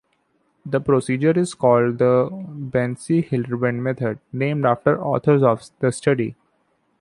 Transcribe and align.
The 0.65 0.81
procedure 0.81 1.37
is 1.37 1.53
called 1.53 1.99
the 1.99 2.27
Benesi-Hildebrand 2.33 3.83
method, 3.83 4.17
named 4.33 4.65
after 4.65 4.95
the 4.97 5.01
authors 5.03 5.43
of 5.43 5.69
the 5.77 5.91
study. 5.91 6.35